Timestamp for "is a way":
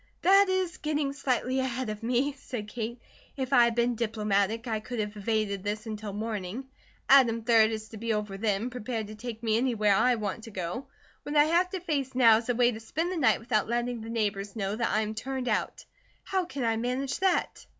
12.37-12.71